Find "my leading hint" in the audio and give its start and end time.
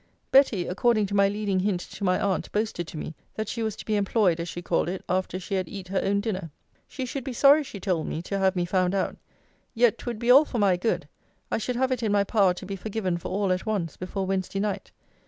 1.15-1.79